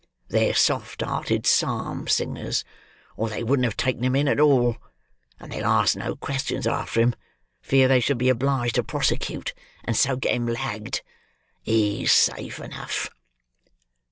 They're 0.29 0.55
soft 0.55 1.03
hearted 1.03 1.45
psalm 1.45 2.07
singers, 2.07 2.65
or 3.15 3.29
they 3.29 3.43
wouldn't 3.43 3.65
have 3.65 3.77
taken 3.77 4.03
him 4.03 4.15
in 4.15 4.27
at 4.27 4.39
all; 4.39 4.77
and 5.39 5.51
they'll 5.51 5.67
ask 5.67 5.95
no 5.95 6.15
questions 6.15 6.65
after 6.65 7.01
him, 7.01 7.13
fear 7.61 7.87
they 7.87 7.99
should 7.99 8.17
be 8.17 8.29
obliged 8.29 8.73
to 8.73 8.83
prosecute, 8.83 9.53
and 9.83 9.95
so 9.95 10.15
get 10.15 10.33
him 10.33 10.47
lagged. 10.47 11.03
He's 11.61 12.11
safe 12.11 12.59
enough." 12.59 13.11